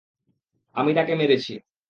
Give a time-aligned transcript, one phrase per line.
[0.75, 1.53] আমি তাকে মেরেছি।